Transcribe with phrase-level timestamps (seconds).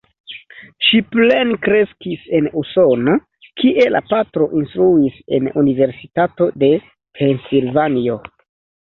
[0.85, 3.19] Ŝi plenkreskis en Usono,
[3.63, 6.75] kie la patro instruis en Universitato de
[7.23, 8.23] Pensilvanio.